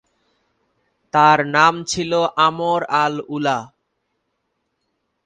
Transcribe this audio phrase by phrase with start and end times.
[1.13, 2.11] তার নাম ছিল
[2.45, 3.57] আমর আল উলা।